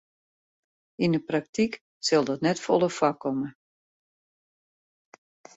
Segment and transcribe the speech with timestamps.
[1.05, 1.73] Yn 'e praktyk
[2.07, 3.49] sil dat net folle foarkomme.